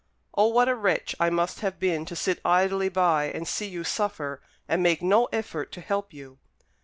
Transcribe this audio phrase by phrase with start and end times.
[0.33, 3.83] O, what a wretch I must have been to sit idly by and see you
[3.83, 6.39] suffer, and make no effort to help you!"